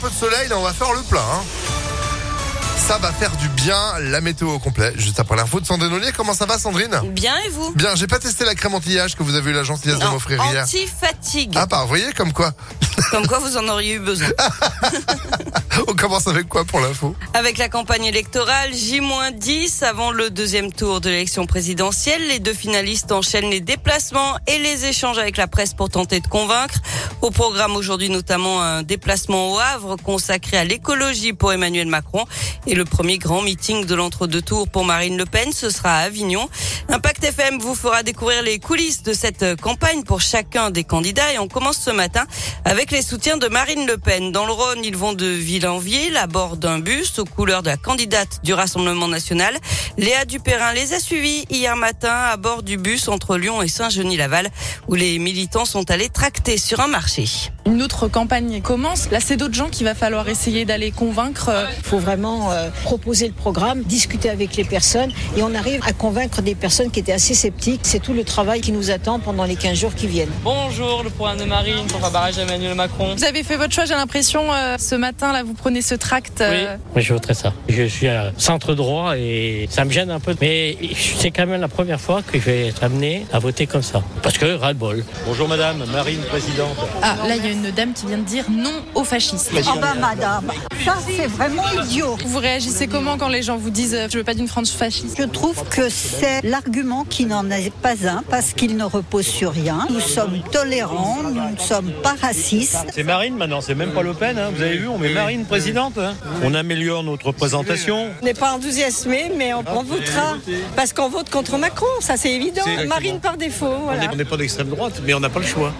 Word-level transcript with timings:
Un 0.00 0.04
peu 0.06 0.10
de 0.10 0.14
soleil, 0.16 0.48
là, 0.48 0.56
on 0.56 0.62
va 0.62 0.72
faire 0.72 0.92
le 0.92 1.00
plein. 1.02 1.18
hein. 1.20 1.42
Ça 2.86 2.98
va 2.98 3.10
faire 3.10 3.34
du 3.36 3.48
bien, 3.48 3.98
la 3.98 4.20
météo 4.20 4.48
au 4.52 4.60
complet. 4.60 4.92
Juste 4.94 5.18
après 5.18 5.34
l'info 5.34 5.58
de 5.58 5.66
Sandrine 5.66 5.92
Ollier. 5.92 6.12
Comment 6.16 6.34
ça 6.34 6.46
va, 6.46 6.56
Sandrine? 6.56 7.00
Bien 7.10 7.34
et 7.44 7.48
vous? 7.48 7.72
Bien, 7.74 7.96
j'ai 7.96 8.06
pas 8.06 8.20
testé 8.20 8.44
la 8.44 8.54
crème 8.54 8.74
anti-âge 8.74 9.16
que 9.16 9.24
vous 9.24 9.34
avez 9.34 9.50
eu 9.50 9.54
la 9.54 9.64
gentillesse 9.64 9.98
de 9.98 10.04
Non, 10.04 10.12
m'offrir 10.12 10.40
hier. 10.52 10.62
Anti-fatigue. 10.62 11.54
Ah, 11.56 11.66
bah, 11.66 11.80
vous 11.82 11.88
voyez, 11.88 12.12
comme 12.12 12.32
quoi. 12.32 12.52
Comme 13.10 13.26
quoi 13.26 13.40
vous 13.40 13.56
en 13.56 13.66
auriez 13.66 13.94
eu 13.94 13.98
besoin. 13.98 14.28
Commence 15.98 16.28
avec 16.28 16.48
quoi 16.48 16.64
pour 16.64 16.78
l'info 16.78 17.16
Avec 17.34 17.58
la 17.58 17.68
campagne 17.68 18.04
électorale, 18.04 18.72
J-10 18.72 19.82
avant 19.82 20.12
le 20.12 20.30
deuxième 20.30 20.72
tour 20.72 21.00
de 21.00 21.10
l'élection 21.10 21.44
présidentielle, 21.44 22.24
les 22.28 22.38
deux 22.38 22.54
finalistes 22.54 23.10
enchaînent 23.10 23.50
les 23.50 23.60
déplacements 23.60 24.36
et 24.46 24.58
les 24.60 24.84
échanges 24.84 25.18
avec 25.18 25.36
la 25.36 25.48
presse 25.48 25.74
pour 25.74 25.88
tenter 25.88 26.20
de 26.20 26.28
convaincre. 26.28 26.76
Au 27.20 27.32
programme 27.32 27.74
aujourd'hui 27.74 28.10
notamment 28.10 28.62
un 28.62 28.84
déplacement 28.84 29.52
au 29.52 29.58
Havre 29.58 29.96
consacré 29.96 30.56
à 30.56 30.62
l'écologie 30.62 31.32
pour 31.32 31.52
Emmanuel 31.52 31.88
Macron 31.88 32.26
et 32.68 32.76
le 32.76 32.84
premier 32.84 33.18
grand 33.18 33.42
meeting 33.42 33.84
de 33.84 33.94
l'entre-deux 33.96 34.42
tours 34.42 34.68
pour 34.68 34.84
Marine 34.84 35.18
Le 35.18 35.26
Pen, 35.26 35.50
ce 35.50 35.68
sera 35.68 35.96
à 35.96 36.02
Avignon. 36.02 36.48
Impact 36.90 37.24
FM 37.24 37.58
vous 37.58 37.74
fera 37.74 38.04
découvrir 38.04 38.42
les 38.42 38.60
coulisses 38.60 39.02
de 39.02 39.12
cette 39.12 39.60
campagne 39.60 40.04
pour 40.04 40.20
chacun 40.20 40.70
des 40.70 40.84
candidats 40.84 41.32
et 41.32 41.40
on 41.40 41.48
commence 41.48 41.78
ce 41.78 41.90
matin 41.90 42.24
avec 42.64 42.92
les 42.92 43.02
soutiens 43.02 43.36
de 43.36 43.48
Marine 43.48 43.84
Le 43.84 43.98
Pen. 43.98 44.30
Dans 44.30 44.46
le 44.46 44.52
Rhône, 44.52 44.84
ils 44.84 44.96
vont 44.96 45.12
de 45.12 45.26
ville 45.26 45.66
en 45.66 45.78
ville 45.78 45.87
à 46.16 46.26
bord 46.26 46.58
d'un 46.58 46.80
bus 46.80 47.18
aux 47.18 47.24
couleurs 47.24 47.62
de 47.62 47.70
la 47.70 47.78
candidate 47.78 48.40
du 48.44 48.52
Rassemblement 48.52 49.08
national. 49.08 49.56
Léa 49.96 50.26
Dupérin 50.26 50.74
les 50.74 50.92
a 50.92 51.00
suivis 51.00 51.46
hier 51.48 51.76
matin 51.76 52.12
à 52.12 52.36
bord 52.36 52.62
du 52.62 52.76
bus 52.76 53.08
entre 53.08 53.38
Lyon 53.38 53.62
et 53.62 53.68
Saint-Genis-Laval 53.68 54.50
où 54.86 54.94
les 54.94 55.18
militants 55.18 55.64
sont 55.64 55.90
allés 55.90 56.10
tracter 56.10 56.58
sur 56.58 56.80
un 56.80 56.88
marché. 56.88 57.24
Une 57.68 57.82
autre 57.82 58.08
campagne 58.08 58.62
commence. 58.62 59.10
Là, 59.10 59.18
c'est 59.20 59.36
d'autres 59.36 59.52
gens 59.54 59.68
qu'il 59.68 59.84
va 59.84 59.94
falloir 59.94 60.26
essayer 60.28 60.64
d'aller 60.64 60.90
convaincre. 60.90 61.50
Il 61.76 61.84
faut 61.84 61.98
vraiment 61.98 62.50
euh, 62.50 62.70
proposer 62.82 63.26
le 63.26 63.34
programme, 63.34 63.82
discuter 63.82 64.30
avec 64.30 64.56
les 64.56 64.64
personnes 64.64 65.10
et 65.36 65.42
on 65.42 65.54
arrive 65.54 65.80
à 65.86 65.92
convaincre 65.92 66.40
des 66.40 66.54
personnes 66.54 66.90
qui 66.90 67.00
étaient 67.00 67.12
assez 67.12 67.34
sceptiques. 67.34 67.80
C'est 67.82 68.00
tout 68.00 68.14
le 68.14 68.24
travail 68.24 68.62
qui 68.62 68.72
nous 68.72 68.90
attend 68.90 69.18
pendant 69.18 69.44
les 69.44 69.54
15 69.54 69.76
jours 69.78 69.94
qui 69.94 70.06
viennent. 70.06 70.30
Bonjour, 70.42 71.02
le 71.04 71.10
programme 71.10 71.38
de 71.38 71.44
Marine 71.44 71.86
pour 71.88 72.00
faire 72.00 72.10
barrage 72.10 72.38
à 72.38 72.42
Emmanuel 72.42 72.74
Macron. 72.74 73.14
Vous 73.16 73.24
avez 73.24 73.42
fait 73.42 73.56
votre 73.56 73.74
choix, 73.74 73.84
j'ai 73.84 73.94
l'impression, 73.94 74.50
euh, 74.50 74.76
ce 74.78 74.94
matin, 74.94 75.32
là, 75.34 75.42
vous 75.42 75.54
prenez 75.54 75.82
ce 75.82 75.94
tract. 75.94 76.40
euh, 76.40 76.76
Oui, 76.96 77.02
je 77.02 77.12
voterai 77.12 77.34
ça. 77.34 77.52
Je 77.68 77.82
suis 77.84 78.08
à 78.08 78.32
centre 78.38 78.74
droit 78.74 79.18
et 79.18 79.68
ça 79.70 79.84
me 79.84 79.90
gêne 79.90 80.10
un 80.10 80.20
peu. 80.20 80.34
Mais 80.40 80.78
c'est 81.18 81.30
quand 81.30 81.46
même 81.46 81.60
la 81.60 81.68
première 81.68 82.00
fois 82.00 82.22
que 82.22 82.38
je 82.38 82.44
vais 82.44 82.68
être 82.68 82.82
amené 82.82 83.26
à 83.30 83.38
voter 83.38 83.66
comme 83.66 83.82
ça. 83.82 84.02
Parce 84.22 84.38
que 84.38 84.56
ras-le-bol. 84.56 85.04
Bonjour 85.26 85.46
madame, 85.48 85.84
Marine, 85.92 86.20
présidente. 86.30 86.76
Ah, 87.02 87.16
là, 87.28 87.36
il 87.36 87.44
y 87.44 87.48
a 87.48 87.50
une 87.50 87.57
dame 87.70 87.92
qui 87.92 88.06
vient 88.06 88.18
de 88.18 88.22
dire 88.24 88.44
non 88.50 88.72
au 88.94 89.04
fascisme. 89.04 89.56
Ah 89.66 89.74
bah 89.80 89.94
madame, 90.00 90.50
ça 90.84 90.96
c'est 91.06 91.26
vraiment 91.26 91.62
idiot. 91.84 92.16
Vous 92.26 92.38
réagissez 92.38 92.86
comment 92.86 93.18
quand 93.18 93.28
les 93.28 93.42
gens 93.42 93.56
vous 93.56 93.70
disent 93.70 93.94
euh, 93.94 94.06
je 94.10 94.18
veux 94.18 94.24
pas 94.24 94.34
d'une 94.34 94.48
France 94.48 94.70
fasciste? 94.72 95.16
Je 95.18 95.24
trouve 95.24 95.62
que 95.68 95.88
c'est 95.88 96.42
l'argument 96.44 97.04
qui 97.08 97.26
n'en 97.26 97.48
est 97.50 97.72
pas 97.72 97.94
un 98.08 98.22
parce 98.30 98.52
qu'il 98.52 98.76
ne 98.76 98.84
repose 98.84 99.26
sur 99.26 99.52
rien. 99.52 99.86
Nous 99.90 100.00
sommes 100.00 100.40
tolérants, 100.52 101.18
nous 101.22 101.30
ne 101.50 101.58
sommes 101.58 101.90
pas 102.02 102.14
racistes. 102.20 102.76
C'est 102.94 103.02
Marine 103.04 103.36
maintenant, 103.36 103.60
c'est 103.60 103.74
même 103.74 103.90
pas 103.92 104.02
Le 104.02 104.14
Pen. 104.14 104.38
hein. 104.38 104.50
Vous 104.54 104.62
avez 104.62 104.76
vu, 104.78 104.88
on 104.88 104.98
met 104.98 105.08
Marine 105.10 105.44
présidente. 105.44 105.98
hein. 105.98 106.14
On 106.42 106.54
améliore 106.54 107.02
notre 107.02 107.32
présentation. 107.32 108.10
On 108.22 108.24
n'est 108.24 108.34
pas 108.34 108.52
enthousiasmé, 108.52 109.30
mais 109.36 109.52
on, 109.54 109.64
on 109.66 109.82
votera. 109.82 110.36
Parce 110.76 110.92
qu'on 110.92 111.08
vote 111.08 111.30
contre 111.30 111.58
Macron, 111.58 111.86
ça 112.00 112.16
c'est 112.16 112.32
évident. 112.32 112.62
Marine 112.86 113.20
par 113.20 113.36
défaut, 113.36 113.74
voilà. 113.84 114.08
on 114.12 114.16
n'est 114.16 114.24
pas 114.24 114.36
d'extrême 114.36 114.68
droite, 114.68 115.00
mais 115.04 115.14
on 115.14 115.20
n'a 115.20 115.28
pas 115.30 115.40
le 115.40 115.46
choix. 115.46 115.72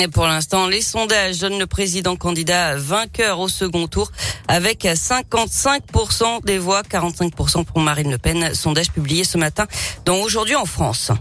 Et 0.00 0.08
pour 0.08 0.26
l'instant, 0.26 0.66
les 0.66 0.80
sondages 0.80 1.38
donnent 1.38 1.58
le 1.58 1.66
président 1.66 2.16
candidat 2.16 2.76
vainqueur 2.76 3.40
au 3.40 3.48
second 3.48 3.86
tour 3.86 4.10
avec 4.48 4.84
55% 4.84 6.44
des 6.44 6.58
voix, 6.58 6.82
45% 6.82 7.64
pour 7.64 7.80
Marine 7.80 8.10
Le 8.10 8.18
Pen. 8.18 8.54
Sondage 8.54 8.90
publié 8.90 9.24
ce 9.24 9.36
matin 9.36 9.66
dans 10.04 10.16
Aujourd'hui 10.20 10.56
en 10.56 10.64
France. 10.64 11.12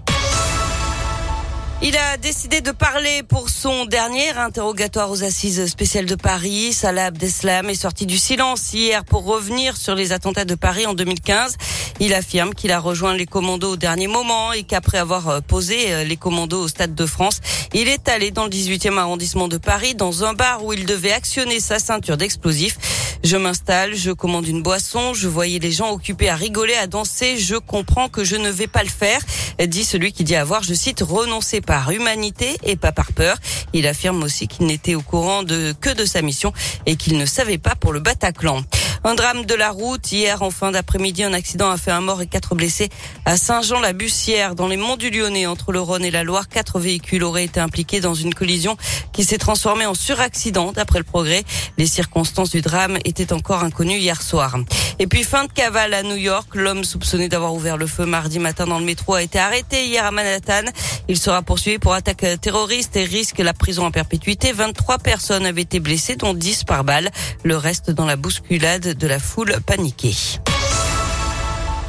Il 1.83 1.97
a 1.97 2.15
décidé 2.17 2.61
de 2.61 2.69
parler 2.69 3.23
pour 3.23 3.49
son 3.49 3.85
dernier 3.85 4.29
interrogatoire 4.37 5.09
aux 5.09 5.23
assises 5.23 5.65
spéciales 5.65 6.05
de 6.05 6.13
Paris. 6.13 6.73
Salah 6.73 7.07
Abdeslam 7.07 7.71
est 7.71 7.75
sorti 7.75 8.05
du 8.05 8.19
silence 8.19 8.71
hier 8.71 9.03
pour 9.03 9.25
revenir 9.25 9.75
sur 9.75 9.95
les 9.95 10.11
attentats 10.11 10.45
de 10.45 10.53
Paris 10.53 10.85
en 10.85 10.93
2015. 10.93 11.57
Il 12.03 12.15
affirme 12.15 12.55
qu'il 12.55 12.71
a 12.71 12.79
rejoint 12.79 13.13
les 13.13 13.27
commandos 13.27 13.73
au 13.73 13.75
dernier 13.77 14.07
moment 14.07 14.53
et 14.53 14.63
qu'après 14.63 14.97
avoir 14.97 15.29
euh, 15.29 15.39
posé 15.39 15.93
euh, 15.93 16.03
les 16.03 16.17
commandos 16.17 16.59
au 16.63 16.67
Stade 16.67 16.95
de 16.95 17.05
France, 17.05 17.41
il 17.75 17.87
est 17.87 18.09
allé 18.09 18.31
dans 18.31 18.45
le 18.45 18.49
18e 18.49 18.97
arrondissement 18.97 19.47
de 19.47 19.57
Paris 19.57 19.93
dans 19.93 20.23
un 20.23 20.33
bar 20.33 20.65
où 20.65 20.73
il 20.73 20.87
devait 20.87 21.11
actionner 21.11 21.59
sa 21.59 21.77
ceinture 21.77 22.17
d'explosifs. 22.17 23.19
Je 23.23 23.37
m'installe, 23.37 23.93
je 23.93 24.09
commande 24.09 24.47
une 24.47 24.63
boisson, 24.63 25.13
je 25.13 25.27
voyais 25.27 25.59
les 25.59 25.71
gens 25.71 25.91
occupés 25.91 26.27
à 26.27 26.35
rigoler, 26.35 26.73
à 26.73 26.87
danser, 26.87 27.37
je 27.37 27.55
comprends 27.55 28.09
que 28.09 28.23
je 28.23 28.35
ne 28.35 28.49
vais 28.49 28.65
pas 28.65 28.81
le 28.81 28.89
faire, 28.89 29.21
dit 29.67 29.83
celui 29.83 30.11
qui 30.11 30.23
dit 30.23 30.35
avoir, 30.35 30.63
je 30.63 30.73
cite, 30.73 31.01
renoncé 31.01 31.61
par 31.61 31.91
humanité 31.91 32.57
et 32.63 32.77
pas 32.77 32.91
par 32.91 33.13
peur. 33.13 33.37
Il 33.73 33.85
affirme 33.85 34.23
aussi 34.23 34.47
qu'il 34.47 34.65
n'était 34.65 34.95
au 34.95 35.03
courant 35.03 35.43
de, 35.43 35.75
que 35.79 35.91
de 35.91 36.05
sa 36.05 36.23
mission 36.23 36.51
et 36.87 36.95
qu'il 36.95 37.15
ne 37.19 37.27
savait 37.27 37.59
pas 37.59 37.75
pour 37.75 37.93
le 37.93 37.99
Bataclan. 37.99 38.63
Un 39.03 39.15
drame 39.15 39.45
de 39.45 39.55
la 39.55 39.71
route. 39.71 40.11
Hier, 40.11 40.43
en 40.43 40.51
fin 40.51 40.71
d'après-midi, 40.71 41.23
un 41.23 41.33
accident 41.33 41.71
a 41.71 41.77
fait 41.77 41.89
un 41.89 42.01
mort 42.01 42.21
et 42.21 42.27
quatre 42.27 42.53
blessés 42.53 42.89
à 43.25 43.35
Saint-Jean-la-Bussière, 43.35 44.53
dans 44.53 44.67
les 44.67 44.77
monts 44.77 44.95
du 44.95 45.09
Lyonnais, 45.09 45.47
entre 45.47 45.71
le 45.71 45.81
Rhône 45.81 46.05
et 46.05 46.11
la 46.11 46.23
Loire. 46.23 46.47
Quatre 46.47 46.79
véhicules 46.79 47.23
auraient 47.23 47.45
été 47.45 47.59
impliqués 47.59 47.99
dans 47.99 48.13
une 48.13 48.35
collision 48.35 48.77
qui 49.11 49.23
s'est 49.23 49.39
transformée 49.39 49.87
en 49.87 49.95
suraccident, 49.95 50.71
d'après 50.71 50.99
le 50.99 51.03
progrès. 51.03 51.43
Les 51.79 51.87
circonstances 51.87 52.51
du 52.51 52.61
drame 52.61 52.99
étaient 53.03 53.33
encore 53.33 53.63
inconnues 53.63 53.97
hier 53.97 54.21
soir. 54.21 54.57
Et 54.99 55.07
puis, 55.07 55.23
fin 55.23 55.45
de 55.45 55.51
cavale 55.51 55.95
à 55.95 56.03
New 56.03 56.15
York. 56.15 56.49
L'homme 56.53 56.83
soupçonné 56.83 57.27
d'avoir 57.27 57.55
ouvert 57.55 57.77
le 57.77 57.87
feu 57.87 58.05
mardi 58.05 58.37
matin 58.37 58.67
dans 58.67 58.77
le 58.77 58.85
métro 58.85 59.15
a 59.15 59.23
été 59.23 59.39
arrêté 59.39 59.87
hier 59.87 60.05
à 60.05 60.11
Manhattan. 60.11 60.69
Il 61.07 61.17
sera 61.17 61.41
poursuivi 61.41 61.79
pour 61.79 61.95
attaque 61.95 62.25
terroriste 62.39 62.95
et 62.97 63.05
risque 63.05 63.39
la 63.39 63.53
prison 63.53 63.87
à 63.87 63.91
perpétuité. 63.91 64.51
23 64.51 64.99
personnes 64.99 65.47
avaient 65.47 65.63
été 65.63 65.79
blessées, 65.79 66.17
dont 66.17 66.35
10 66.35 66.65
par 66.65 66.83
balle. 66.83 67.09
Le 67.43 67.57
reste 67.57 67.89
dans 67.89 68.05
la 68.05 68.15
bousculade 68.15 68.90
de 68.93 69.07
la 69.07 69.19
foule 69.19 69.55
paniquée. 69.65 70.15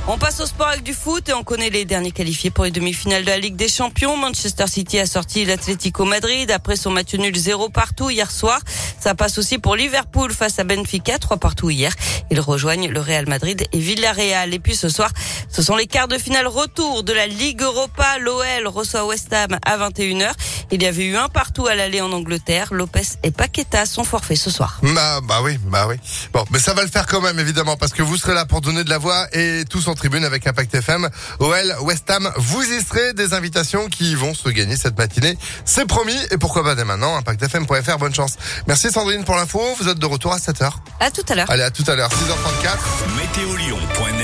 On 0.09 0.19
passe 0.19 0.41
au 0.41 0.47
sport 0.47 0.67
avec 0.67 0.83
du 0.83 0.95
foot 0.95 1.29
et 1.29 1.33
on 1.33 1.45
connaît 1.45 1.71
les 1.71 1.85
derniers 1.85 2.11
qualifiés 2.11 2.51
pour 2.51 2.65
les 2.65 2.73
demi-finales 2.73 3.23
de 3.23 3.31
la 3.31 3.39
Ligue 3.39 3.55
des 3.55 3.69
Champions. 3.69 4.17
Manchester 4.17 4.67
City 4.67 4.99
a 4.99 5.07
sorti 5.07 5.45
l'Atlético 5.45 6.05
Madrid 6.05 6.51
après 6.51 6.75
son 6.75 6.91
match 6.91 7.15
nul 7.15 7.35
0 7.35 7.69
partout 7.69 8.11
hier 8.11 8.29
soir. 8.29 8.59
Ça 8.99 9.15
passe 9.15 9.39
aussi 9.39 9.59
pour 9.59 9.77
Liverpool 9.77 10.33
face 10.33 10.59
à 10.59 10.65
Benfica, 10.65 11.19
3 11.19 11.37
partout 11.37 11.71
hier. 11.71 11.95
Ils 12.33 12.41
rejoignent 12.41 12.89
le 12.89 12.99
Real 12.99 13.29
Madrid 13.29 13.65
et 13.73 13.79
Villarreal. 13.79 14.53
Et 14.53 14.59
puis 14.59 14.75
ce 14.75 14.89
soir, 14.89 15.11
ce 15.49 15.63
sont 15.63 15.77
les 15.77 15.87
quarts 15.87 16.09
de 16.09 16.19
finale 16.19 16.49
retour 16.49 17.05
de 17.05 17.13
la 17.13 17.29
Ligue 17.29 17.63
Europa. 17.63 18.19
L'OL 18.19 18.67
reçoit 18.67 19.07
West 19.07 19.33
Ham 19.33 19.57
à 19.65 19.79
21h. 19.79 20.33
Il 20.75 20.83
y 20.83 20.87
avait 20.87 21.05
eu 21.05 21.17
un 21.17 21.29
partout 21.29 21.67
à 21.67 21.75
l'aller 21.75 22.01
en 22.01 22.11
Angleterre. 22.13 22.69
Lopez 22.73 23.03
et 23.23 23.31
Paqueta 23.31 23.85
sont 23.85 24.05
forfaits 24.05 24.39
ce 24.39 24.51
soir. 24.51 24.79
Bah, 24.83 25.21
bah 25.23 25.41
oui, 25.43 25.59
bah 25.67 25.85
oui. 25.87 25.97
Bon, 26.33 26.47
mais 26.51 26.59
ça 26.59 26.73
va 26.73 26.83
le 26.83 26.89
faire 26.89 27.07
quand 27.07 27.21
même, 27.21 27.39
évidemment, 27.39 27.77
parce 27.77 27.93
que 27.93 28.03
vous 28.03 28.17
serez 28.17 28.33
là 28.33 28.47
pour 28.47 28.63
donner 28.63 28.83
de 28.83 28.89
la 28.89 28.97
voix 28.97 29.27
et 29.33 29.65
tous 29.69 29.87
en 29.89 29.95
tribune 29.95 30.25
avec 30.25 30.47
Impact 30.47 30.75
FM. 30.75 31.11
OL, 31.41 31.77
West 31.83 32.11
Ham, 32.11 32.33
vous 32.37 32.63
y 32.63 32.81
serez. 32.81 33.13
Des 33.13 33.35
invitations 33.35 33.89
qui 33.89 34.15
vont 34.15 34.33
se 34.33 34.49
gagner 34.49 34.77
cette 34.77 34.97
matinée. 34.97 35.37
C'est 35.67 35.85
promis. 35.85 36.17
Et 36.31 36.39
pourquoi 36.39 36.65
pas 36.65 36.75
dès 36.75 36.85
maintenant, 36.85 37.17
impactfm.fr. 37.19 37.99
Bonne 37.99 38.15
chance. 38.15 38.39
Merci 38.67 38.91
Sandrine 38.91 39.25
pour 39.25 39.37
l'info. 39.37 39.61
Vous 39.79 39.89
êtes 39.91 39.99
de 39.99 40.07
retour 40.07 40.33
à 40.33 40.39
7h. 40.39 40.73
À 41.01 41.11
tout 41.11 41.23
à 41.29 41.35
l'heure. 41.35 41.51
Allez, 41.51 41.65
à 41.65 41.71
tout 41.71 41.85
à 41.87 41.95
l'heure. 41.95 42.09
6h34. 42.09 43.17
Météolion.net 43.17 44.23